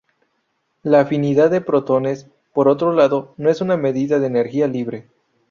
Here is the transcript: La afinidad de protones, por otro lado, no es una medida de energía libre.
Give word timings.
La 0.81 1.01
afinidad 1.01 1.51
de 1.51 1.61
protones, 1.61 2.25
por 2.53 2.67
otro 2.69 2.91
lado, 2.91 3.35
no 3.37 3.51
es 3.51 3.61
una 3.61 3.77
medida 3.77 4.17
de 4.17 4.25
energía 4.25 4.65
libre. 4.67 5.05